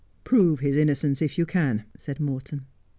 [0.23, 2.65] 'Prove his innocence if you can,' said Morton.